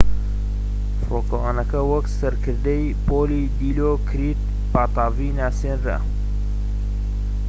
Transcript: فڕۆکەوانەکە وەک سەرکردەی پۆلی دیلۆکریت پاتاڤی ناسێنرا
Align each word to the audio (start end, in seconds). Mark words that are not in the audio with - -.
فڕۆکەوانەکە 1.01 1.79
وەک 1.91 2.05
سەرکردەی 2.17 2.83
پۆلی 3.07 3.43
دیلۆکریت 3.57 4.39
پاتاڤی 4.71 5.29
ناسێنرا 5.39 5.97